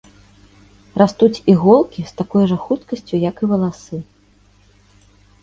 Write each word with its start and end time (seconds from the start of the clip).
Растуць 1.01 1.43
іголкі 1.53 2.01
з 2.07 2.11
такой 2.23 2.43
жа 2.53 2.57
хуткасцю, 2.65 3.15
як 3.29 3.35
і 3.45 3.53
валасы. 3.53 4.01